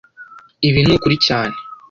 Ibi 0.67 0.81
ni 0.83 0.91
ukuri 0.95 1.17
cyane. 1.27 1.55